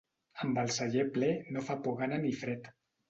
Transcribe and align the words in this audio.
Amb 0.45 0.61
el 0.61 0.71
celler 0.77 1.05
ple 1.17 1.29
no 1.57 1.63
fa 1.67 1.77
por 1.85 2.01
gana 2.01 2.21
ni 2.25 2.33
fred. 2.45 2.73